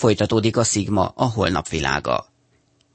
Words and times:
Folytatódik 0.00 0.56
a 0.56 0.64
Sigma, 0.64 1.12
a 1.14 1.24
holnap 1.24 1.68
világa. 1.68 2.26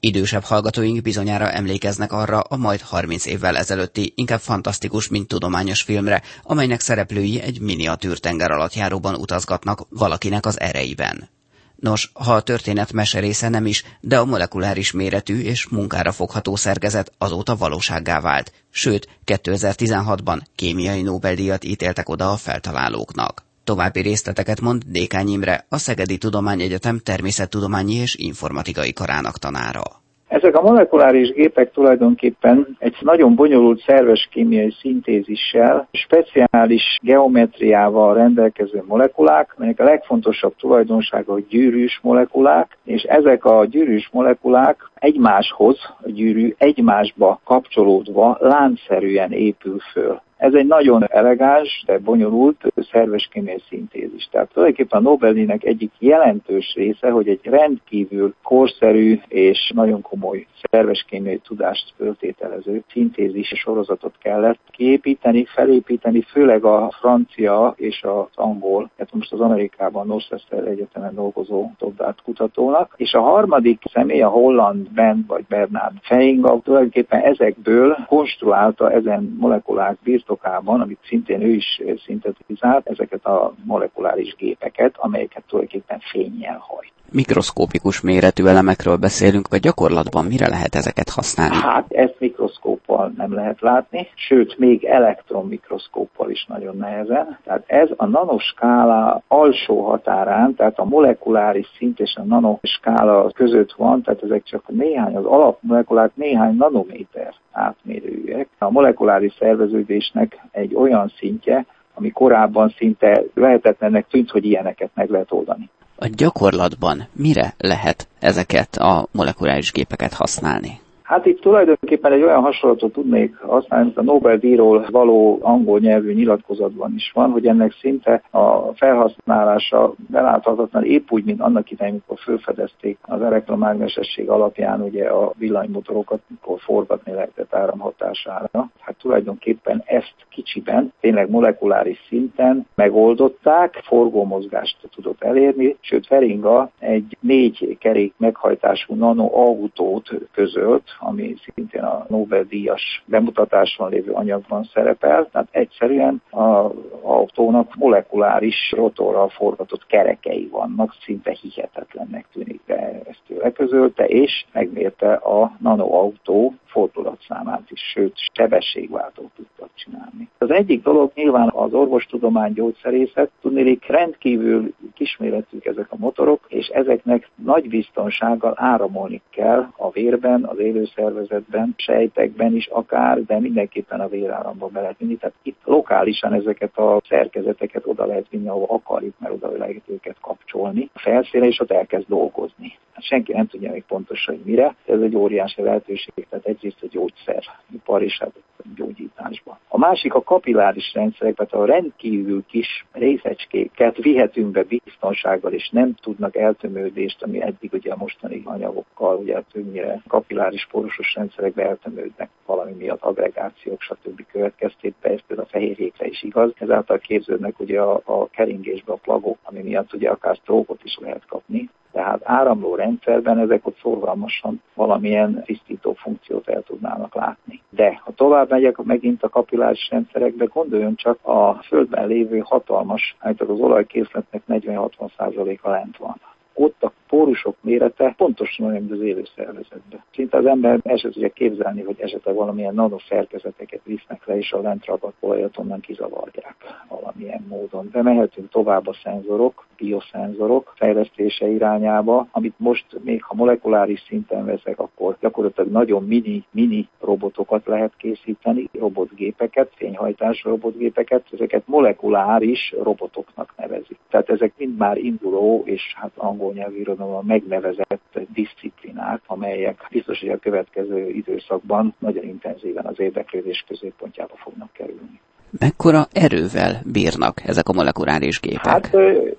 Idősebb 0.00 0.42
hallgatóink 0.42 1.02
bizonyára 1.02 1.50
emlékeznek 1.50 2.12
arra 2.12 2.40
a 2.40 2.56
majd 2.56 2.80
30 2.80 3.26
évvel 3.26 3.56
ezelőtti, 3.56 4.12
inkább 4.16 4.40
fantasztikus, 4.40 5.08
mint 5.08 5.28
tudományos 5.28 5.82
filmre, 5.82 6.22
amelynek 6.42 6.80
szereplői 6.80 7.40
egy 7.40 7.60
miniatűr 7.60 8.18
tenger 8.18 8.50
alatt 8.50 8.74
járóban 8.74 9.14
utazgatnak 9.14 9.86
valakinek 9.88 10.46
az 10.46 10.60
ereiben. 10.60 11.28
Nos, 11.76 12.10
ha 12.14 12.34
a 12.34 12.40
történet 12.42 12.92
meserésze 12.92 13.48
nem 13.48 13.66
is, 13.66 13.84
de 14.00 14.18
a 14.18 14.24
molekuláris 14.24 14.92
méretű 14.92 15.40
és 15.40 15.68
munkára 15.68 16.12
fogható 16.12 16.56
szerkezet 16.56 17.12
azóta 17.18 17.56
valósággá 17.56 18.20
vált, 18.20 18.52
sőt, 18.70 19.08
2016-ban 19.26 20.40
kémiai 20.54 21.02
Nobel-díjat 21.02 21.64
ítéltek 21.64 22.08
oda 22.08 22.30
a 22.30 22.36
feltalálóknak. 22.36 23.45
További 23.70 24.00
részleteket 24.00 24.60
mond 24.60 24.82
Dékány 24.98 25.28
Imre, 25.28 25.56
a 25.68 25.78
Szegedi 25.78 26.18
Tudományegyetem 26.18 26.98
természettudományi 26.98 27.94
és 27.94 28.14
informatikai 28.18 28.92
karának 28.92 29.38
tanára. 29.38 29.82
Ezek 30.28 30.56
a 30.56 30.62
molekuláris 30.62 31.28
gépek 31.30 31.72
tulajdonképpen 31.72 32.76
egy 32.78 32.96
nagyon 33.00 33.34
bonyolult 33.34 33.82
szerves 33.86 34.28
kémiai 34.32 34.74
szintézissel, 34.80 35.88
speciális 35.92 36.82
geometriával 37.02 38.14
rendelkező 38.14 38.84
molekulák, 38.86 39.54
melyek 39.56 39.80
a 39.80 39.84
legfontosabb 39.84 40.56
tulajdonsága, 40.56 41.32
hogy 41.32 41.46
gyűrűs 41.48 42.00
molekulák, 42.02 42.78
és 42.84 43.02
ezek 43.02 43.44
a 43.44 43.64
gyűrűs 43.64 44.08
molekulák 44.12 44.90
egymáshoz, 44.94 45.78
a 46.02 46.10
gyűrű 46.10 46.54
egymásba 46.58 47.40
kapcsolódva 47.44 48.36
láncszerűen 48.40 49.32
épül 49.32 49.78
föl. 49.92 50.24
Ez 50.36 50.54
egy 50.54 50.66
nagyon 50.66 51.04
elegáns, 51.08 51.82
de 51.86 51.98
bonyolult 51.98 52.72
szerves 52.90 53.28
kémiai 53.32 53.62
szintézis. 53.68 54.28
Tehát 54.30 54.48
tulajdonképpen 54.52 54.98
a 54.98 55.08
Nobel-díjnak 55.08 55.64
egyik 55.64 55.92
jelentős 55.98 56.74
része, 56.74 57.10
hogy 57.10 57.28
egy 57.28 57.40
rendkívül 57.42 58.34
korszerű 58.42 59.20
és 59.28 59.72
nagyon 59.74 60.00
komoly 60.00 60.46
szerves 60.70 61.04
kémiai 61.08 61.38
tudást 61.38 61.92
föltételező 61.96 62.82
szintézis 62.90 63.48
sorozatot 63.48 64.14
kellett 64.22 64.60
kiépíteni, 64.70 65.44
felépíteni, 65.44 66.22
főleg 66.22 66.64
a 66.64 66.90
francia 66.98 67.74
és 67.76 68.02
az 68.02 68.26
angol, 68.34 68.90
hát 68.98 69.14
most 69.14 69.32
az 69.32 69.40
Amerikában 69.40 70.06
Northwestern 70.06 70.66
Egyetemen 70.66 71.14
dolgozó 71.14 71.70
dobdát 71.78 72.22
kutatónak, 72.22 72.94
és 72.96 73.12
a 73.12 73.20
harmadik 73.20 73.82
személy, 73.92 74.22
a 74.22 74.28
holland 74.28 74.90
Ben 74.90 75.24
vagy 75.28 75.44
Bernard 75.48 75.94
Feinga 76.02 76.60
tulajdonképpen 76.64 77.20
ezekből 77.20 77.96
konstruálta 78.06 78.90
ezen 78.90 79.36
molekulák 79.38 79.96
birtokában, 80.26 80.80
amit 80.80 80.98
szintén 81.06 81.40
ő 81.42 81.48
is 81.48 81.82
szintetizált, 82.04 82.86
ezeket 82.86 83.24
a 83.24 83.54
molekuláris 83.64 84.34
gépeket, 84.34 84.94
amelyeket 84.96 85.44
tulajdonképpen 85.46 86.00
fényjel 86.00 86.58
hajt 86.58 86.92
mikroszkópikus 87.12 88.00
méretű 88.00 88.44
elemekről 88.44 88.96
beszélünk, 88.96 89.48
vagy 89.48 89.60
gyakorlatban 89.60 90.24
mire 90.24 90.48
lehet 90.48 90.74
ezeket 90.74 91.08
használni? 91.08 91.54
Hát 91.54 91.92
ezt 91.92 92.16
mikroszkóppal 92.18 93.12
nem 93.16 93.34
lehet 93.34 93.60
látni, 93.60 94.08
sőt 94.14 94.58
még 94.58 94.84
elektronmikroszkóppal 94.84 96.30
is 96.30 96.44
nagyon 96.48 96.76
nehezen. 96.76 97.38
Tehát 97.44 97.64
ez 97.66 97.88
a 97.96 98.06
nanoskála 98.06 99.22
alsó 99.28 99.84
határán, 99.84 100.54
tehát 100.54 100.78
a 100.78 100.84
molekuláris 100.84 101.66
szint 101.78 102.00
és 102.00 102.14
a 102.16 102.22
nanoskála 102.22 103.30
között 103.30 103.72
van, 103.72 104.02
tehát 104.02 104.22
ezek 104.22 104.42
csak 104.42 104.68
néhány, 104.68 105.16
az 105.16 105.24
alapmolekulák 105.24 106.10
néhány 106.14 106.56
nanométer 106.56 107.34
átmérőjűek. 107.52 108.48
A 108.58 108.70
molekuláris 108.70 109.34
szerveződésnek 109.38 110.40
egy 110.50 110.74
olyan 110.74 111.12
szintje, 111.18 111.66
ami 111.94 112.10
korábban 112.10 112.74
szinte 112.76 113.22
lehetetlennek 113.34 114.06
tűnt, 114.06 114.30
hogy 114.30 114.44
ilyeneket 114.44 114.90
meg 114.94 115.10
lehet 115.10 115.32
oldani 115.32 115.70
a 115.98 116.06
gyakorlatban 116.16 117.02
mire 117.12 117.54
lehet 117.58 118.08
ezeket 118.20 118.76
a 118.76 119.06
molekuláris 119.12 119.72
gépeket 119.72 120.12
használni? 120.12 120.80
Hát 121.06 121.26
itt 121.26 121.40
tulajdonképpen 121.40 122.12
egy 122.12 122.22
olyan 122.22 122.42
hasonlatot 122.42 122.92
tudnék 122.92 123.36
használni, 123.36 123.84
mint 123.84 123.98
a 123.98 124.02
Nobel-díjról 124.02 124.86
való 124.90 125.38
angol 125.42 125.78
nyelvű 125.78 126.12
nyilatkozatban 126.12 126.94
is 126.94 127.10
van, 127.14 127.30
hogy 127.30 127.46
ennek 127.46 127.72
szinte 127.80 128.22
a 128.30 128.74
felhasználása 128.74 129.94
beláthatatlan 129.96 130.84
épp 130.84 131.10
úgy, 131.10 131.24
mint 131.24 131.40
annak 131.40 131.70
idején, 131.70 131.92
amikor 131.92 132.18
felfedezték 132.18 132.98
az 133.02 133.22
elektromágnesesség 133.22 134.28
alapján 134.28 134.80
ugye 134.80 135.04
a 135.08 135.32
villanymotorokat, 135.38 136.20
mikor 136.26 136.60
forgatni 136.60 137.12
lehetett 137.12 137.54
áramhatására. 137.54 138.48
Hát 138.80 138.96
tulajdonképpen 139.00 139.82
ezt 139.84 140.14
kicsiben, 140.46 140.92
tényleg 141.00 141.30
molekuláris 141.30 142.04
szinten 142.08 142.66
megoldották, 142.74 143.80
forgómozgást 143.84 144.76
tudott 144.94 145.22
elérni, 145.22 145.76
sőt 145.80 146.06
Feringa 146.06 146.70
egy 146.78 147.16
négy 147.20 147.76
kerék 147.80 148.14
meghajtású 148.16 148.94
nanoautót 148.94 150.10
közölt, 150.32 150.84
ami 150.98 151.34
szintén 151.54 151.82
a 151.82 152.06
Nobel-díjas 152.08 153.02
bemutatáson 153.06 153.90
lévő 153.90 154.12
anyagban 154.12 154.68
szerepel. 154.72 155.28
Tehát 155.32 155.48
egyszerűen 155.50 156.22
az 156.30 156.70
autónak 157.02 157.74
molekuláris 157.74 158.72
rotorral 158.76 159.28
forgatott 159.28 159.86
kerekei 159.86 160.48
vannak, 160.50 160.94
szinte 161.04 161.36
hihetetlennek 161.40 162.26
tűnik, 162.32 162.60
de 162.66 163.00
ezt 163.08 163.22
ő 163.26 163.36
leközölte, 163.36 164.06
és 164.06 164.44
megmérte 164.52 165.12
a 165.12 165.52
nanoautó 165.60 166.54
fordulatszámát 166.76 167.70
is, 167.70 167.80
sőt, 167.80 168.14
sebességváltót 168.32 169.30
tudtak 169.36 169.68
csinálni. 169.74 170.28
Az 170.38 170.50
egyik 170.50 170.82
dolog 170.82 171.10
nyilván 171.14 171.50
az 171.54 171.72
orvostudomány 171.72 172.52
gyógyszerészet, 172.52 173.30
tudnélik 173.40 173.86
rendkívül 173.86 174.74
kisméretűk 174.94 175.64
ezek 175.64 175.86
a 175.88 175.96
motorok, 175.98 176.44
és 176.48 176.66
ezeknek 176.66 177.28
nagy 177.34 177.68
biztonsággal 177.68 178.52
áramolni 178.56 179.20
kell 179.30 179.66
a 179.76 179.90
vérben, 179.90 180.44
az 180.44 180.58
élőszervezetben, 180.58 181.74
sejtekben 181.76 182.56
is 182.56 182.66
akár, 182.66 183.24
de 183.24 183.40
mindenképpen 183.40 184.00
a 184.00 184.08
véráramba 184.08 184.66
be 184.66 184.80
lehet 184.80 184.98
vinni. 184.98 185.16
Tehát 185.16 185.34
itt 185.42 185.60
lokálisan 185.64 186.32
ezeket 186.32 186.78
a 186.78 187.00
szerkezeteket 187.08 187.86
oda 187.86 188.06
lehet 188.06 188.26
vinni, 188.30 188.48
ahova 188.48 188.74
akarjuk, 188.74 189.14
mert 189.18 189.34
oda 189.34 189.50
lehet 189.56 189.82
őket 189.86 190.16
kapcsolni. 190.20 190.90
A 190.94 190.98
felszíne 190.98 191.46
és 191.46 191.60
ott 191.60 191.70
elkezd 191.70 192.08
dolgozni. 192.08 192.78
Hát 192.96 193.04
senki 193.04 193.32
nem 193.32 193.46
tudja 193.46 193.70
még 193.70 193.84
pontosan, 193.88 194.34
hogy 194.34 194.44
mire. 194.44 194.74
Ez 194.86 195.00
egy 195.00 195.16
óriási 195.16 195.62
lehetőség, 195.62 196.26
tehát 196.30 196.46
egyrészt 196.66 196.82
a 196.82 196.86
gyógyszeripar 196.90 198.02
és 198.02 198.18
hát 198.18 198.32
a 198.58 198.62
gyógyításban. 198.76 199.58
A 199.68 199.78
másik 199.78 200.14
a 200.14 200.22
kapilláris 200.22 200.92
rendszerek, 200.94 201.34
tehát 201.34 201.52
a 201.52 201.64
rendkívül 201.64 202.44
kis 202.46 202.86
részecskéket 202.92 203.96
vihetünk 203.96 204.50
be 204.50 204.62
biztonsággal, 204.62 205.52
és 205.52 205.68
nem 205.68 205.94
tudnak 205.94 206.36
eltömődést, 206.36 207.22
ami 207.22 207.42
eddig 207.42 207.72
ugye 207.72 207.92
a 207.92 207.96
mostani 207.96 208.42
anyagokkal, 208.44 209.16
ugye 209.16 209.42
többnyire 209.52 210.02
kapilláris 210.08 210.66
porosos 210.70 211.14
rendszerekbe 211.14 211.62
eltömődnek 211.68 212.28
valami 212.46 212.72
miatt 212.72 213.02
agregációk, 213.02 213.80
stb. 213.80 214.26
következtében, 214.32 215.12
ez 215.12 215.20
például 215.26 215.48
a 215.48 215.50
fehérjékre 215.50 216.06
is 216.06 216.22
igaz. 216.22 216.52
Ezáltal 216.58 216.98
képződnek 216.98 217.60
ugye 217.60 217.80
a, 217.80 218.00
a 218.04 218.28
keringésbe 218.28 218.92
a 218.92 218.96
plagok, 219.02 219.38
ami 219.42 219.62
miatt 219.62 219.92
ugye 219.92 220.10
akár 220.10 220.36
sztrókot 220.36 220.84
is 220.84 220.98
lehet 221.00 221.26
kapni. 221.26 221.68
Tehát 221.96 222.20
áramló 222.24 222.74
rendszerben 222.74 223.38
ezek 223.38 223.66
ott 223.66 223.78
szorgalmasan 223.82 224.62
valamilyen 224.74 225.42
tisztító 225.44 225.92
funkciót 225.92 226.48
el 226.48 226.62
tudnának 226.62 227.14
látni. 227.14 227.62
De 227.70 228.00
ha 228.04 228.12
tovább 228.12 228.50
megyek 228.50 228.76
megint 228.76 229.22
a 229.22 229.28
kapilláris 229.28 229.88
rendszerekbe, 229.90 230.44
gondoljon 230.44 230.94
csak 230.94 231.18
a 231.22 231.52
Földben 231.52 232.06
lévő 232.06 232.38
hatalmas, 232.38 233.16
általában 233.18 233.56
az 233.60 233.62
olajkészletnek 233.62 234.42
40-60%-a 234.48 235.70
lent 235.70 235.96
van 235.96 236.20
ott 236.56 236.82
a 236.82 236.92
pórusok 237.16 237.56
mérete 237.60 238.14
pontosan 238.16 238.66
olyan, 238.66 238.80
mint 238.80 238.92
az 238.92 239.00
élő 239.00 239.22
szervezetben. 239.36 240.02
Szinte 240.14 240.36
az 240.36 240.46
ember 240.46 240.80
el 240.82 240.96
sem 240.96 241.30
képzelni, 241.34 241.82
hogy 241.82 241.96
esetleg 241.98 242.34
valamilyen 242.34 242.74
nanoszerkezeteket 242.74 243.80
visznek 243.84 244.26
le, 244.26 244.36
és 244.36 244.52
a 244.52 244.60
lent 244.60 244.84
ragadt 244.84 245.16
olajat 245.20 245.58
onnan 245.58 245.80
kizavarják 245.80 246.56
valamilyen 246.88 247.44
módon. 247.48 247.88
De 247.92 248.02
mehetünk 248.02 248.50
tovább 248.50 248.86
a 248.86 248.96
szenzorok, 249.02 249.66
bioszenzorok 249.76 250.72
fejlesztése 250.76 251.48
irányába, 251.48 252.26
amit 252.30 252.54
most 252.56 252.86
még 253.02 253.22
ha 253.22 253.34
molekuláris 253.34 254.04
szinten 254.08 254.44
veszek, 254.44 254.78
akkor 254.78 255.16
gyakorlatilag 255.20 255.70
nagyon 255.70 256.04
mini, 256.04 256.44
mini 256.50 256.88
robotokat 257.00 257.66
lehet 257.66 257.92
készíteni, 257.96 258.68
robotgépeket, 258.72 259.72
fényhajtás 259.74 260.42
robotgépeket, 260.42 261.24
ezeket 261.32 261.62
molekuláris 261.66 262.74
robotoknak 262.82 263.54
nevezik. 263.56 263.98
Tehát 264.10 264.30
ezek 264.30 264.52
mind 264.56 264.76
már 264.76 264.96
induló 264.96 265.62
és 265.64 265.82
hát 265.94 266.10
angol 266.16 266.52
nyelvű 266.52 266.82
irodalomban 267.06 267.24
megnevezett 267.24 268.18
disziplinák, 268.32 269.20
amelyek 269.26 269.86
biztos, 269.90 270.20
hogy 270.20 270.28
a 270.28 270.38
következő 270.38 271.08
időszakban 271.08 271.94
nagyon 271.98 272.24
intenzíven 272.24 272.86
az 272.86 273.00
érdeklődés 273.00 273.64
középpontjába 273.66 274.36
fognak 274.36 274.72
kerülni. 274.72 275.20
Mekkora 275.58 276.06
erővel 276.12 276.80
bírnak 276.92 277.42
ezek 277.46 277.68
a 277.68 277.72
molekuláris 277.72 278.40
gépek? 278.40 278.66
Hát 278.66 278.96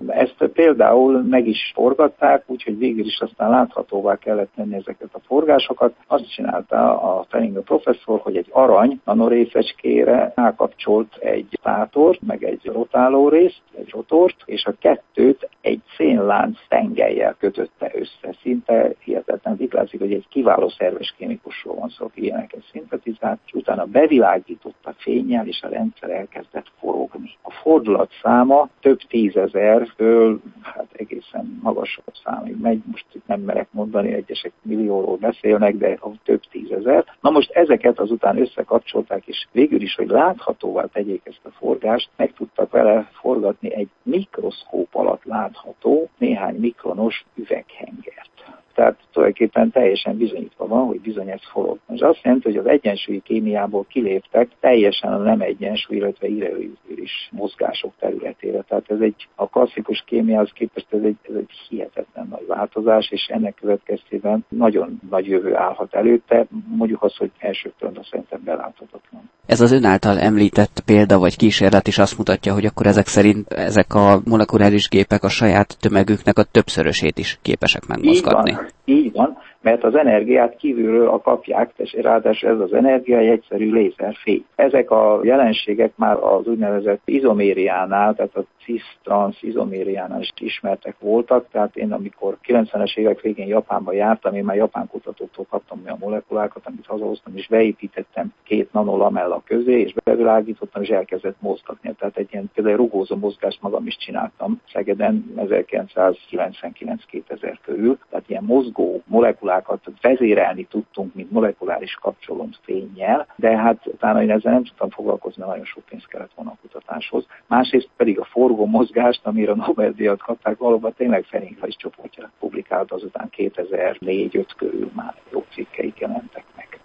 ezt 0.08 0.36
például 0.54 1.22
meg 1.22 1.48
is 1.48 1.72
forgatták, 1.76 2.44
úgyhogy 2.46 2.78
végül 2.78 3.06
is 3.06 3.20
aztán 3.20 3.50
láthatóvá 3.50 4.16
kellett 4.16 4.52
tenni 4.56 4.76
ezeket 4.76 5.10
a 5.12 5.20
forgásokat. 5.28 5.94
Azt 6.08 6.34
csinálta 6.34 7.02
a 7.02 7.26
Fellinger 7.30 7.64
professzor, 7.64 8.20
hogy 8.20 8.38
egy 8.38 8.48
arany 8.52 9.00
nanorészecskére 9.06 10.32
rákapcsolt 10.36 11.16
egy 11.20 11.48
státort, 11.60 12.22
meg 12.22 12.44
egy 12.44 12.62
rotáló 12.64 13.30
részt, 13.30 13.62
egy 13.78 13.90
rotort, 13.90 14.36
és 14.46 14.66
a 14.66 14.74
kettőt 14.80 15.50
egy 15.62 15.82
szénlánc 15.98 16.58
tengelyel 16.68 17.36
kötötte 17.40 17.92
össze. 17.94 18.36
Szinte 18.42 18.94
hihetetlen. 19.00 19.56
Itt 19.60 19.74
látszik, 19.74 20.00
hogy 20.00 20.14
egy 20.14 20.28
kiváló 20.30 20.70
szerves 20.70 21.14
kémikusról 21.18 21.76
van 21.76 21.90
szó, 21.90 22.06
aki 22.06 22.24
ilyeneket 22.24 22.64
szintetizált, 22.72 23.40
és 23.46 23.54
utána 23.54 23.86
bevilágított 23.86 24.84
a 24.84 24.94
fényjel, 24.98 25.48
és 25.48 25.62
a 25.62 25.68
rendszer 25.68 26.07
elkezdett 26.10 26.72
forogni. 26.80 27.38
A 27.42 27.52
fordulat 27.52 28.12
száma 28.22 28.70
több 28.80 29.00
tízezerből, 29.00 30.40
hát 30.62 30.88
egészen 30.92 31.60
magasabb 31.62 32.14
számig 32.24 32.56
megy. 32.62 32.82
Most 32.86 33.06
itt 33.14 33.28
nem 33.28 33.42
merek 33.42 33.68
mondani, 33.72 34.14
egyesek 34.14 34.52
millióról 34.62 35.18
beszélnek, 35.18 35.76
de 35.76 35.98
a 36.02 36.10
több 36.24 36.42
tízezer. 36.52 37.06
Na 37.22 37.30
most 37.30 37.52
ezeket 37.52 38.00
azután 38.00 38.42
összekapcsolták, 38.42 39.28
és 39.28 39.48
végül 39.52 39.82
is, 39.82 39.96
hogy 39.96 40.08
láthatóvá 40.08 40.86
tegyék 40.86 41.22
ezt 41.24 41.46
a 41.46 41.50
forgást, 41.50 42.10
meg 42.16 42.34
tudtak 42.34 42.72
vele 42.72 43.10
forgatni 43.12 43.74
egy 43.74 43.90
mikroszkóp 44.04 44.96
alatt 44.96 45.24
látható, 45.24 46.10
néhány 46.18 46.56
mikronos 46.56 47.26
üveghengert. 47.36 48.37
Tehát 48.78 48.98
tulajdonképpen 49.12 49.72
teljesen 49.72 50.18
bizonyítva 50.18 50.68
van, 50.68 50.86
hogy 50.86 51.02
bizony 51.02 51.30
ez 51.30 51.40
forog. 51.52 51.78
Ez 51.88 52.02
azt 52.02 52.20
jelenti, 52.24 52.48
hogy 52.48 52.58
az 52.58 52.66
egyensúlyi 52.66 53.22
kémiából 53.22 53.86
kiléptek 53.90 54.50
teljesen 54.60 55.14
a 55.14 55.18
nem 55.18 55.42
egyensúly, 55.42 55.98
illetve 55.98 56.28
irreguláris 56.28 57.30
mozgások 57.32 57.94
területére. 58.00 58.62
Tehát 58.62 58.92
ez 58.92 59.00
egy, 59.00 59.28
a 59.36 59.48
klasszikus 59.48 60.04
kémiához 60.06 60.52
képest 60.54 60.86
ez 60.90 61.02
egy, 61.04 61.16
ez 61.30 61.36
egy 61.36 61.50
hihetetlen 61.70 62.28
nagy 62.30 62.46
változás, 62.48 63.12
és 63.12 63.28
ennek 63.28 63.56
következtében 63.62 64.46
nagyon 64.50 65.00
nagy 65.10 65.26
jövő 65.28 65.56
állhat 65.56 65.94
előtte. 65.94 66.46
Mondjuk 66.68 67.04
azt, 67.04 67.18
hogy 67.18 67.32
első 67.38 67.74
körben 67.80 68.04
szerintem 68.12 68.42
beláthatatlan. 68.44 69.30
Ez 69.46 69.62
az 69.62 69.72
ön 69.72 69.84
által 69.84 70.20
említett 70.20 70.82
példa 70.86 71.20
vagy 71.20 71.38
kísérlet 71.38 71.88
is 71.88 71.98
azt 71.98 72.18
mutatja, 72.18 72.54
hogy 72.54 72.66
akkor 72.66 72.86
ezek 72.86 73.08
szerint 73.08 73.52
ezek 73.52 73.94
a 73.94 74.22
molekuláris 74.26 74.90
gépek 74.90 75.24
a 75.24 75.30
saját 75.30 75.78
tömegüknek 75.80 76.38
a 76.38 76.44
többszörösét 76.44 77.18
is 77.18 77.40
képesek 77.42 77.86
megmozgatni. 77.88 78.50
Így 78.50 78.56
van, 78.56 78.67
így 78.86 79.12
van 79.12 79.38
mert 79.62 79.84
az 79.84 79.96
energiát 79.96 80.56
kívülről 80.56 81.08
a 81.08 81.22
kapják, 81.22 81.72
és 81.76 81.94
ráadásul 81.94 82.50
ez 82.50 82.60
az 82.60 82.74
energia 82.74 83.18
egy 83.18 83.28
egyszerű 83.28 83.72
lézerfény. 83.72 84.46
Ezek 84.56 84.92
a 84.92 85.20
jelenségek 85.24 85.92
már 85.96 86.18
az 86.24 86.48
úgynevezett 86.48 87.02
izomériánál, 87.06 88.16
tehát 88.16 88.36
a 88.36 88.46
cis-trans 88.64 89.42
izomériánál 89.42 90.22
is 90.22 90.32
ismertek 90.40 90.96
voltak, 91.00 91.46
tehát 91.52 91.76
én 91.76 91.92
amikor 91.92 92.38
90-es 92.48 92.98
évek 92.98 93.22
végén 93.22 93.48
Japánba 93.48 93.94
jártam, 93.94 94.36
én 94.36 94.44
már 94.44 94.56
japán 94.56 94.88
kutatóktól 94.88 95.46
kaptam 95.50 95.82
a 95.86 95.96
molekulákat, 96.00 96.62
amit 96.66 96.86
hazahoztam, 96.86 97.36
és 97.36 97.48
beépítettem 97.48 98.34
két 98.44 98.74
nanolamella 98.74 99.42
közé, 99.46 99.80
és 99.80 99.94
bevilágítottam, 100.04 100.82
és 100.82 100.90
elkezdett 100.90 101.36
mozgatni. 101.40 101.94
Tehát 102.00 102.18
egy 102.18 102.28
ilyen 102.32 102.52
például 102.54 102.78
rugózó 102.78 103.16
mozgást 103.16 103.62
magam 103.62 103.88
is 103.88 103.98
csináltam 103.98 104.62
Szegeden 104.74 105.34
1999-2000 105.38 107.56
körül, 107.62 107.98
tehát 108.10 108.30
ilyen 108.30 108.44
mozgó 108.44 109.02
molekulákat 109.48 110.02
vezérelni 110.02 110.64
tudtunk, 110.64 111.14
mint 111.14 111.32
molekuláris 111.32 111.94
kapcsolót 112.02 112.60
fényjel, 112.64 113.28
de 113.36 113.58
hát 113.58 113.86
utána 113.86 114.22
én 114.22 114.32
ezzel 114.32 114.52
nem 114.52 114.64
tudtam 114.64 114.90
foglalkozni, 114.90 115.40
mert 115.40 115.52
nagyon 115.52 115.66
sok 115.66 115.84
pénz 115.90 116.04
kellett 116.06 116.32
volna 116.36 116.52
a 116.52 116.58
kutatáshoz. 116.62 117.26
Másrészt 117.48 117.90
pedig 117.98 118.20
a 118.20 118.26
forgó 118.26 118.66
mozgást, 118.66 119.22
amire 119.24 119.52
a 119.52 119.56
Nobel-díjat 119.56 120.22
kapták, 120.22 120.58
valóban 120.58 120.94
tényleg 120.98 121.24
Ferencváros 121.24 121.76
csoportja 121.76 122.32
publikált 122.40 122.92
azután 122.92 123.30
2004-5 123.38 124.46
körül 124.58 124.90
már 124.94 125.14
jó 125.32 125.46
cikkeik 125.54 126.00
jelentek 126.00 126.44
meg. 126.56 126.80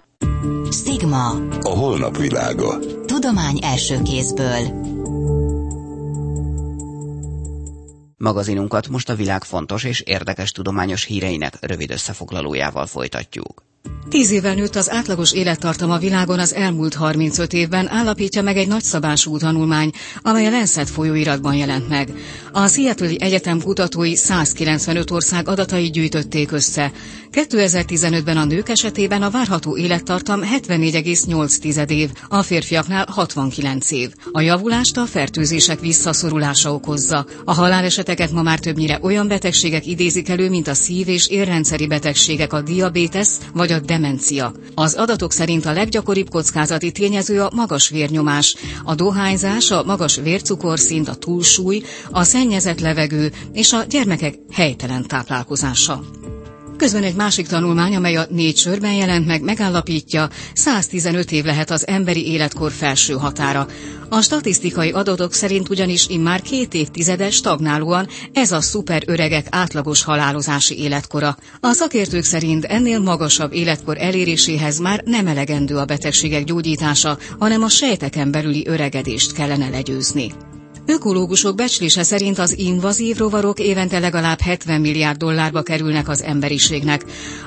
Stigma. 0.70 1.26
A 1.60 1.78
holnap 1.80 2.16
világa. 2.16 2.78
Tudomány 3.06 3.58
első 3.62 3.96
kézből. 4.02 4.91
Magazinunkat 8.22 8.88
most 8.88 9.08
a 9.08 9.14
világ 9.14 9.44
fontos 9.44 9.84
és 9.84 10.00
érdekes 10.00 10.50
tudományos 10.52 11.04
híreinek 11.04 11.56
rövid 11.60 11.90
összefoglalójával 11.90 12.86
folytatjuk. 12.86 13.64
Tíz 14.08 14.30
évvel 14.30 14.54
nőtt 14.54 14.76
az 14.76 14.90
átlagos 14.90 15.32
élettartam 15.32 15.90
a 15.90 15.98
világon 15.98 16.38
az 16.38 16.54
elmúlt 16.54 16.94
35 16.94 17.52
évben, 17.52 17.88
állapítja 17.88 18.42
meg 18.42 18.56
egy 18.56 18.68
nagyszabású 18.68 19.36
tanulmány, 19.36 19.90
amely 20.20 20.46
a 20.46 20.50
Lancet 20.50 20.90
folyóiratban 20.90 21.54
jelent 21.54 21.88
meg. 21.88 22.12
A 22.54 22.68
Seattle 22.68 23.14
Egyetem 23.18 23.60
kutatói 23.60 24.16
195 24.16 25.10
ország 25.10 25.48
adatai 25.48 25.90
gyűjtötték 25.90 26.52
össze. 26.52 26.92
2015-ben 27.32 28.36
a 28.36 28.44
nők 28.44 28.68
esetében 28.68 29.22
a 29.22 29.30
várható 29.30 29.76
élettartam 29.76 30.40
74,8 30.40 31.90
év, 31.90 32.10
a 32.28 32.42
férfiaknál 32.42 33.06
69 33.10 33.90
év. 33.90 34.12
A 34.32 34.40
javulást 34.40 34.96
a 34.96 35.06
fertőzések 35.06 35.80
visszaszorulása 35.80 36.74
okozza. 36.74 37.26
A 37.44 37.54
haláleseteket 37.54 38.32
ma 38.32 38.42
már 38.42 38.58
többnyire 38.58 38.98
olyan 39.02 39.28
betegségek 39.28 39.86
idézik 39.86 40.28
elő, 40.28 40.50
mint 40.50 40.68
a 40.68 40.74
szív- 40.74 41.08
és 41.08 41.28
érrendszeri 41.28 41.86
betegségek, 41.86 42.52
a 42.52 42.60
diabétesz 42.62 43.40
vagy 43.54 43.72
a 43.72 43.80
demencia. 43.80 44.52
Az 44.74 44.94
adatok 44.94 45.32
szerint 45.32 45.66
a 45.66 45.72
leggyakoribb 45.72 46.30
kockázati 46.30 46.92
tényező 46.92 47.40
a 47.40 47.50
magas 47.54 47.88
vérnyomás, 47.88 48.56
a 48.84 48.94
dohányzás, 48.94 49.70
a 49.70 49.82
magas 49.84 50.16
vércukorszint, 50.16 51.08
a 51.08 51.14
túlsúly, 51.14 51.82
a 52.10 52.24
szennyezett 52.42 52.80
levegő 52.80 53.32
és 53.52 53.72
a 53.72 53.84
gyermekek 53.88 54.34
helytelen 54.52 55.06
táplálkozása. 55.06 56.00
Közben 56.76 57.02
egy 57.02 57.14
másik 57.14 57.46
tanulmány, 57.46 57.94
amely 57.94 58.16
a 58.16 58.26
négy 58.30 58.56
sörben 58.56 58.92
jelent 58.92 59.26
meg, 59.26 59.42
megállapítja, 59.42 60.28
115 60.54 61.32
év 61.32 61.44
lehet 61.44 61.70
az 61.70 61.86
emberi 61.86 62.26
életkor 62.26 62.72
felső 62.72 63.14
határa. 63.14 63.66
A 64.08 64.20
statisztikai 64.20 64.90
adatok 64.90 65.32
szerint 65.32 65.68
ugyanis 65.68 66.08
immár 66.08 66.40
két 66.40 66.74
évtizede 66.74 67.30
stagnálóan 67.30 68.08
ez 68.32 68.52
a 68.52 68.60
szuper 68.60 69.02
öregek 69.06 69.46
átlagos 69.50 70.02
halálozási 70.02 70.78
életkora. 70.78 71.36
A 71.60 71.72
szakértők 71.72 72.24
szerint 72.24 72.64
ennél 72.64 72.98
magasabb 72.98 73.52
életkor 73.52 73.98
eléréséhez 73.98 74.78
már 74.78 75.02
nem 75.04 75.26
elegendő 75.26 75.76
a 75.76 75.84
betegségek 75.84 76.44
gyógyítása, 76.44 77.18
hanem 77.38 77.62
a 77.62 77.68
sejteken 77.68 78.30
belüli 78.30 78.66
öregedést 78.66 79.32
kellene 79.32 79.68
legyőzni. 79.68 80.32
Ökológusok 80.86 81.54
becslése 81.54 82.02
szerint 82.02 82.38
az 82.38 82.58
invazív 82.58 83.16
rovarok 83.16 83.58
évente 83.58 83.98
legalább 83.98 84.40
70 84.40 84.80
milliárd 84.80 85.18
dollárba 85.18 85.62
kerülnek 85.62 86.08
az 86.08 86.22
emberiségnek. 86.22 87.04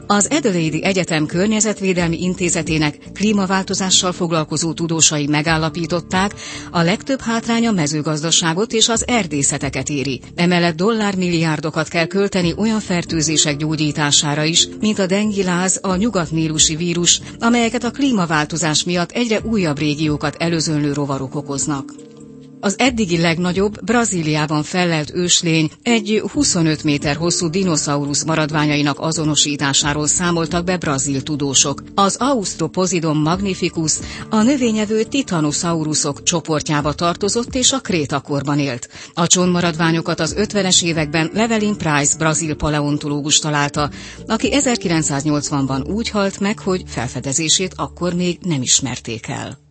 Az 0.07 0.27
Adelaide 0.31 0.87
Egyetem 0.87 1.25
Környezetvédelmi 1.25 2.21
Intézetének 2.21 2.97
klímaváltozással 3.13 4.11
foglalkozó 4.11 4.73
tudósai 4.73 5.27
megállapították, 5.27 6.33
a 6.71 6.81
legtöbb 6.81 7.19
hátránya 7.19 7.71
mezőgazdaságot 7.71 8.73
és 8.73 8.89
az 8.89 9.07
erdészeteket 9.07 9.89
éri. 9.89 10.21
Emellett 10.35 10.75
dollármilliárdokat 10.75 11.87
kell 11.87 12.05
költeni 12.05 12.53
olyan 12.57 12.79
fertőzések 12.79 13.57
gyógyítására 13.57 14.43
is, 14.43 14.67
mint 14.79 14.99
a 14.99 15.05
dengiláz, 15.05 15.79
a 15.81 15.95
nyugatnílusi 15.95 16.75
vírus, 16.75 17.21
amelyeket 17.39 17.83
a 17.83 17.91
klímaváltozás 17.91 18.83
miatt 18.83 19.11
egyre 19.11 19.39
újabb 19.43 19.77
régiókat 19.77 20.35
előzönlő 20.39 20.93
rovarok 20.93 21.35
okoznak. 21.35 22.04
Az 22.65 22.79
eddigi 22.79 23.17
legnagyobb 23.17 23.83
Brazíliában 23.83 24.63
fellelt 24.63 25.11
őslény 25.13 25.71
egy 25.81 26.23
25 26.31 26.83
méter 26.83 27.15
hosszú 27.15 27.47
dinoszaurusz 27.47 28.23
maradványainak 28.23 28.99
azonosításáról 28.99 30.07
számoltak 30.07 30.63
be 30.63 30.77
brazil 30.77 31.21
tudósok. 31.21 31.83
Az 31.95 32.15
Australopithecus 32.19 33.17
magnificus 33.23 33.99
a 34.29 34.41
növényevő 34.41 35.03
titanosaurusok 35.03 36.23
csoportjába 36.23 36.93
tartozott 36.93 37.55
és 37.55 37.71
a 37.71 37.79
krétakorban 37.79 38.59
élt. 38.59 38.89
A 39.13 39.27
csonmaradványokat 39.27 40.19
az 40.19 40.35
50-es 40.37 40.83
években 40.83 41.29
Levelin 41.33 41.77
Price 41.77 42.17
brazil 42.17 42.55
paleontológus 42.55 43.39
találta, 43.39 43.89
aki 44.27 44.49
1980-ban 44.51 45.87
úgy 45.87 46.09
halt 46.09 46.39
meg, 46.39 46.59
hogy 46.59 46.83
felfedezését 46.85 47.73
akkor 47.75 48.13
még 48.13 48.37
nem 48.41 48.61
ismerték 48.61 49.27
el. 49.27 49.64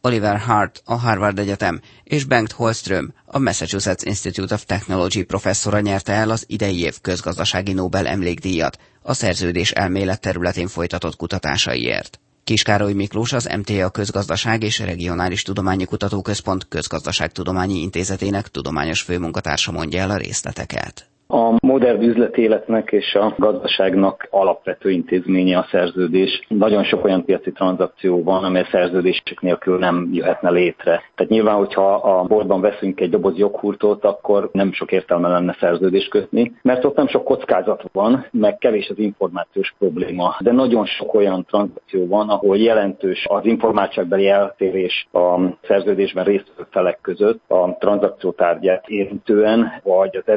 Oliver 0.00 0.38
Hart 0.38 0.82
a 0.84 0.94
Harvard 0.94 1.38
Egyetem 1.38 1.80
és 2.04 2.24
Bengt 2.24 2.52
Holström 2.52 3.12
a 3.24 3.38
Massachusetts 3.38 4.02
Institute 4.04 4.54
of 4.54 4.64
Technology 4.64 5.22
professzora 5.24 5.80
nyerte 5.80 6.12
el 6.12 6.30
az 6.30 6.44
idei 6.46 6.78
év 6.80 7.00
közgazdasági 7.00 7.72
Nobel 7.72 8.06
emlékdíjat 8.06 8.78
a 9.02 9.14
szerződés 9.14 9.70
elmélet 9.70 10.20
területén 10.20 10.66
folytatott 10.68 11.16
kutatásaiért. 11.16 12.20
Kiskároly 12.44 12.92
Miklós 12.92 13.32
az 13.32 13.48
MTA 13.56 13.90
Közgazdaság 13.90 14.62
és 14.62 14.78
Regionális 14.78 15.42
Tudományi 15.42 15.84
Kutatóközpont 15.84 16.68
Közgazdaságtudományi 16.68 17.80
Intézetének 17.80 18.48
tudományos 18.48 19.00
főmunkatársa 19.02 19.72
mondja 19.72 20.00
el 20.00 20.10
a 20.10 20.16
részleteket. 20.16 21.07
A 21.30 21.56
modern 21.66 22.02
üzletéletnek 22.02 22.92
és 22.92 23.14
a 23.14 23.34
gazdaságnak 23.36 24.26
alapvető 24.30 24.90
intézménye 24.90 25.58
a 25.58 25.66
szerződés. 25.70 26.44
Nagyon 26.48 26.84
sok 26.84 27.04
olyan 27.04 27.24
piaci 27.24 27.52
tranzakció 27.52 28.22
van, 28.22 28.44
amely 28.44 28.66
szerződések 28.70 29.40
nélkül 29.40 29.78
nem 29.78 30.08
jöhetne 30.12 30.50
létre. 30.50 31.02
Tehát 31.14 31.32
nyilván, 31.32 31.56
hogyha 31.56 31.94
a 31.94 32.22
boltban 32.22 32.60
veszünk 32.60 33.00
egy 33.00 33.10
doboz 33.10 33.36
joghurtot, 33.36 34.04
akkor 34.04 34.48
nem 34.52 34.72
sok 34.72 34.92
értelme 34.92 35.28
lenne 35.28 35.56
szerződést 35.60 36.10
kötni, 36.10 36.52
mert 36.62 36.84
ott 36.84 36.96
nem 36.96 37.08
sok 37.08 37.24
kockázat 37.24 37.84
van, 37.92 38.26
meg 38.30 38.58
kevés 38.58 38.88
az 38.88 38.98
információs 38.98 39.74
probléma. 39.78 40.36
De 40.40 40.52
nagyon 40.52 40.86
sok 40.86 41.14
olyan 41.14 41.44
tranzakció 41.44 42.06
van, 42.06 42.28
ahol 42.28 42.56
jelentős 42.56 43.26
az 43.28 43.44
információkbeli 43.44 44.28
eltérés 44.28 45.08
a 45.12 45.40
szerződésben 45.66 46.24
résztvevő 46.24 46.66
felek 46.70 46.98
között 47.02 47.50
a 47.50 47.76
tranzakciótárgyát 47.78 48.88
érintően, 48.88 49.80
vagy 49.82 50.16
az 50.16 50.28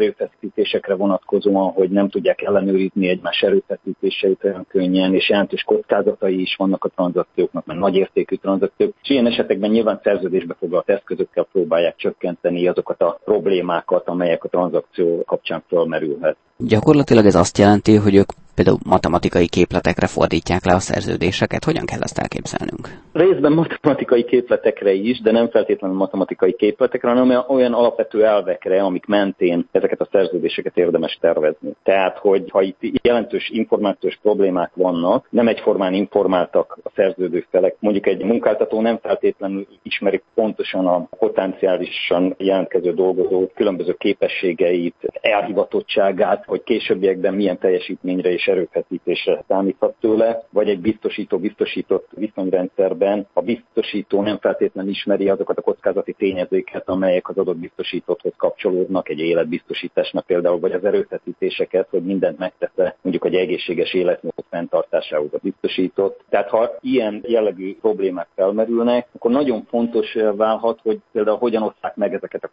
erőfeszítésekre 0.81 0.95
vonatkozóan, 0.95 1.71
hogy 1.71 1.89
nem 1.89 2.09
tudják 2.09 2.41
ellenőrizni 2.41 3.07
egymás 3.07 3.41
erőfeszítéseit 3.41 4.43
olyan 4.43 4.65
könnyen, 4.69 5.13
és 5.13 5.29
jelentős 5.29 5.63
kockázatai 5.63 6.41
is 6.41 6.55
vannak 6.57 6.83
a 6.83 6.89
tranzakcióknak, 6.89 7.65
mert 7.65 7.79
nagy 7.79 7.95
értékű 7.95 8.35
tranzakciók. 8.35 8.93
És 9.03 9.09
ilyen 9.09 9.27
esetekben 9.27 9.69
nyilván 9.69 9.99
szerződésbe 10.03 10.55
foglalt 10.59 10.89
eszközökkel 10.89 11.47
próbálják 11.51 11.95
csökkenteni 11.95 12.67
azokat 12.67 13.01
a 13.01 13.19
problémákat, 13.25 14.07
amelyek 14.07 14.43
a 14.43 14.49
tranzakció 14.49 15.23
kapcsán 15.25 15.63
felmerülhet. 15.67 16.37
Gyakorlatilag 16.57 17.25
ez 17.25 17.35
azt 17.35 17.57
jelenti, 17.57 17.95
hogy 17.95 18.15
ők 18.15 18.29
például 18.63 18.85
matematikai 18.95 19.47
képletekre 19.47 20.07
fordítják 20.07 20.65
le 20.65 20.73
a 20.73 20.79
szerződéseket. 20.79 21.63
Hogyan 21.63 21.85
kell 21.85 22.01
ezt 22.01 22.17
elképzelnünk? 22.17 22.99
Részben 23.13 23.51
matematikai 23.51 24.23
képletekre 24.23 24.91
is, 24.91 25.21
de 25.21 25.31
nem 25.31 25.49
feltétlenül 25.49 25.97
matematikai 25.97 26.53
képletekre, 26.53 27.09
hanem 27.09 27.43
olyan 27.47 27.73
alapvető 27.73 28.25
elvekre, 28.25 28.81
amik 28.81 29.05
mentén 29.05 29.67
ezeket 29.71 30.01
a 30.01 30.07
szerződéseket 30.11 30.77
érdemes 30.77 31.17
tervezni. 31.21 31.71
Tehát, 31.83 32.17
hogy 32.17 32.43
ha 32.49 32.61
itt 32.61 32.79
jelentős 33.03 33.49
információs 33.49 34.19
problémák 34.21 34.71
vannak, 34.73 35.27
nem 35.29 35.47
egyformán 35.47 35.93
informáltak 35.93 36.77
a 36.83 36.91
szerződő 36.95 37.45
felek, 37.49 37.75
mondjuk 37.79 38.07
egy 38.07 38.23
munkáltató 38.23 38.81
nem 38.81 38.99
feltétlenül 39.01 39.67
ismeri 39.83 40.21
pontosan 40.33 40.87
a 40.87 41.07
potenciálisan 41.19 42.35
jelentkező 42.37 42.93
dolgozó 42.93 43.47
különböző 43.55 43.93
képességeit, 43.93 44.95
elhivatottságát, 45.21 46.43
hogy 46.45 46.63
későbbiekben 46.63 47.33
milyen 47.33 47.57
teljesítményre 47.57 48.31
és 48.31 48.47
erőfeszítésre 48.51 49.43
számíthat 49.47 49.95
tőle, 49.99 50.43
vagy 50.49 50.69
egy 50.69 50.79
biztosító 50.79 51.37
biztosított 51.37 52.07
viszonyrendszerben 52.15 53.27
a 53.33 53.41
biztosító 53.41 54.21
nem 54.21 54.37
feltétlenül 54.37 54.91
ismeri 54.91 55.29
azokat 55.29 55.57
a 55.57 55.61
kockázati 55.61 56.13
tényezőket, 56.13 56.89
amelyek 56.89 57.29
az 57.29 57.37
adott 57.37 57.57
biztosítotthoz 57.57 58.33
kapcsolódnak, 58.37 59.09
egy 59.09 59.19
életbiztosításnak 59.19 60.25
például, 60.25 60.59
vagy 60.59 60.71
az 60.71 60.85
erőfeszítéseket, 60.85 61.87
hogy 61.89 62.03
mindent 62.03 62.37
megtesz 62.37 62.93
mondjuk 63.01 63.25
egy 63.25 63.35
egészséges 63.35 63.93
életmód 63.93 64.33
fenntartásához 64.49 65.33
a 65.33 65.39
biztosított. 65.41 66.23
Tehát 66.29 66.49
ha 66.49 66.71
ilyen 66.79 67.23
jellegű 67.27 67.75
problémák 67.75 68.27
felmerülnek, 68.35 69.07
akkor 69.15 69.31
nagyon 69.31 69.63
fontos 69.69 70.13
válhat, 70.35 70.79
hogy 70.83 70.99
például 71.11 71.37
hogyan 71.37 71.63
oszták 71.63 71.95
meg 71.95 72.13
ezeket 72.13 72.43
a 72.43 72.49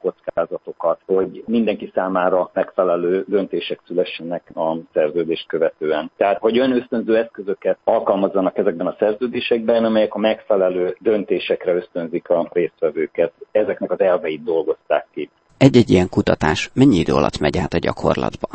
kockázatokat, 0.78 1.00
hogy 1.06 1.42
mindenki 1.46 1.90
számára 1.94 2.50
megfelelő 2.52 3.24
döntések 3.28 3.80
szülessenek 3.86 4.42
a 4.54 4.76
szerződést 4.92 5.46
követően. 5.46 6.10
Tehát, 6.16 6.38
hogy 6.38 6.58
olyan 6.58 6.72
ösztönző 6.72 7.16
eszközöket 7.16 7.78
alkalmazzanak 7.84 8.58
ezekben 8.58 8.86
a 8.86 8.96
szerződésekben, 8.98 9.84
amelyek 9.84 10.14
a 10.14 10.18
megfelelő 10.18 10.96
döntésekre 11.00 11.74
ösztönzik 11.74 12.28
a 12.28 12.48
résztvevőket. 12.52 13.32
Ezeknek 13.52 13.90
az 13.90 14.00
elveit 14.00 14.42
dolgozták 14.42 15.06
ki. 15.14 15.30
Egy-egy 15.56 15.90
ilyen 15.90 16.08
kutatás 16.08 16.70
mennyi 16.74 16.96
idő 16.96 17.12
alatt 17.12 17.38
megy 17.38 17.58
át 17.58 17.72
a 17.72 17.78
gyakorlatba? 17.78 18.48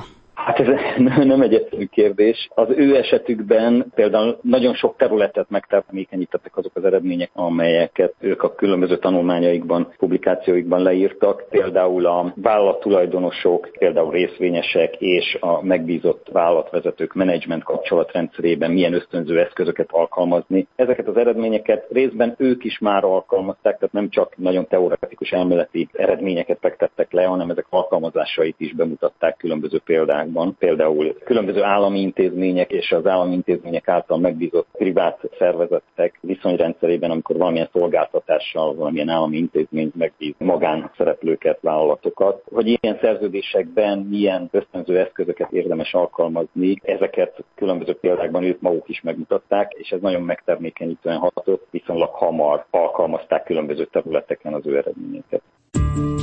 Hát 0.45 0.59
ez 0.59 0.67
nem 1.25 1.41
egy 1.41 1.53
egyszerű 1.53 1.85
kérdés. 1.85 2.49
Az 2.55 2.67
ő 2.75 2.95
esetükben 2.95 3.91
például 3.95 4.37
nagyon 4.41 4.73
sok 4.73 4.95
területet 4.97 5.49
megtermékenyítettek 5.49 6.57
azok 6.57 6.71
az 6.75 6.85
eredmények, 6.85 7.29
amelyeket 7.33 8.13
ők 8.19 8.43
a 8.43 8.55
különböző 8.55 8.97
tanulmányaikban, 8.97 9.93
publikációikban 9.97 10.81
leírtak. 10.81 11.45
Például 11.49 12.05
a 12.05 12.33
vállalattulajdonosok, 12.35 13.69
például 13.77 14.11
részvényesek 14.11 14.95
és 14.95 15.37
a 15.39 15.63
megbízott 15.65 16.27
vállalatvezetők 16.31 17.13
menedzsment 17.13 17.63
kapcsolatrendszerében 17.63 18.71
milyen 18.71 18.93
ösztönző 18.93 19.39
eszközöket 19.39 19.87
alkalmazni. 19.91 20.67
Ezeket 20.75 21.07
az 21.07 21.17
eredményeket 21.17 21.85
részben 21.91 22.35
ők 22.37 22.63
is 22.63 22.79
már 22.79 23.03
alkalmazták, 23.03 23.77
tehát 23.77 23.93
nem 23.93 24.09
csak 24.09 24.37
nagyon 24.37 24.67
teoretikus 24.67 25.31
elméleti 25.31 25.87
eredményeket 25.93 26.57
fektettek 26.61 27.11
le, 27.11 27.23
hanem 27.23 27.49
ezek 27.49 27.65
alkalmazásait 27.69 28.55
is 28.57 28.73
bemutatták 28.73 29.37
különböző 29.37 29.81
példák 29.85 30.31
országban, 30.33 30.55
például 30.57 31.17
különböző 31.23 31.63
állami 31.63 31.99
intézmények 31.99 32.71
és 32.71 32.91
az 32.91 33.05
állami 33.05 33.33
intézmények 33.33 33.87
által 33.87 34.17
megbízott 34.17 34.67
privát 34.71 35.19
szervezetek 35.37 36.17
viszonyrendszerében, 36.21 37.11
amikor 37.11 37.37
valamilyen 37.37 37.69
szolgáltatással, 37.71 38.75
valamilyen 38.75 39.09
állami 39.09 39.37
intézmény 39.37 39.91
megbíz 39.97 40.33
magánszereplőket, 40.37 41.61
vállalatokat, 41.61 42.43
hogy 42.53 42.67
ilyen 42.67 42.97
szerződésekben 43.01 43.99
milyen 43.99 44.49
ösztönző 44.51 44.99
eszközöket 44.99 45.51
érdemes 45.51 45.93
alkalmazni, 45.93 46.75
ezeket 46.81 47.43
különböző 47.55 47.95
példákban 47.95 48.43
ők 48.43 48.61
maguk 48.61 48.89
is 48.89 49.01
megmutatták, 49.01 49.73
és 49.77 49.89
ez 49.89 50.01
nagyon 50.01 50.21
megtermékenyítően 50.21 51.17
hatott, 51.17 51.67
viszonylag 51.71 52.09
hamar 52.09 52.65
alkalmazták 52.69 53.43
különböző 53.43 53.85
területeken 53.85 54.53
az 54.53 54.65
ő 54.65 54.77
eredményeket. 54.77 55.41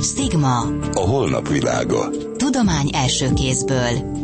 Stigma. 0.01 0.59
A 0.93 0.99
holnap 0.99 1.47
világa. 1.47 2.09
Tudomány 2.37 2.89
első 2.93 3.33
kézből. 3.33 4.19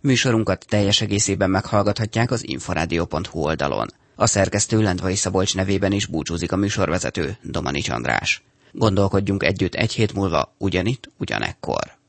Műsorunkat 0.00 0.64
teljes 0.68 1.00
egészében 1.00 1.50
meghallgathatják 1.50 2.30
az 2.30 2.48
inforádió.hu 2.48 3.40
oldalon. 3.40 3.88
A 4.14 4.26
szerkesztő 4.26 4.82
Lendvai 4.82 5.14
Szabolcs 5.14 5.54
nevében 5.54 5.92
is 5.92 6.06
búcsúzik 6.06 6.52
a 6.52 6.56
műsorvezető, 6.56 7.36
Domani 7.42 7.82
András. 7.88 8.42
Gondolkodjunk 8.72 9.42
együtt 9.42 9.74
egy 9.74 9.92
hét 9.92 10.14
múlva, 10.14 10.54
ugyanitt, 10.58 11.10
ugyanekkor. 11.18 12.01